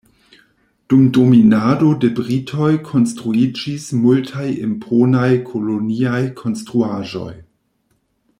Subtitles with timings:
[0.91, 7.33] Dum dominado de britoj konstruiĝis multaj imponaj koloniaj konstruaĵoj.